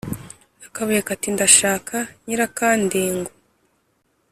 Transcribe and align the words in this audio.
akabuye 0.67 1.01
kati: 1.09 1.27
«ndashaka 1.35 1.95
nyirakandengu 2.25 3.31